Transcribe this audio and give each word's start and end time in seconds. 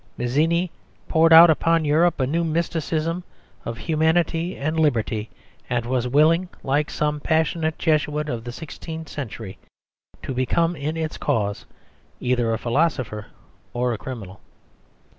Mazzini 0.17 0.71
poured 1.07 1.31
out 1.31 1.51
upon 1.51 1.85
Europe 1.85 2.19
a 2.19 2.25
new 2.25 2.43
mysticism 2.43 3.23
of 3.65 3.77
humanity 3.77 4.57
and 4.57 4.79
liberty, 4.79 5.29
and 5.69 5.85
was 5.85 6.07
willing, 6.07 6.49
like 6.63 6.89
some 6.89 7.19
passionate 7.19 7.77
Jesuit 7.77 8.27
of 8.27 8.43
the 8.43 8.51
sixteenth 8.51 9.09
century, 9.09 9.59
to 10.23 10.33
become 10.33 10.75
in 10.75 10.97
its 10.97 11.19
cause 11.19 11.67
either 12.19 12.51
a 12.51 12.57
philosopher 12.57 13.27
or 13.73 13.93
a 13.93 13.99
criminal. 13.99 14.41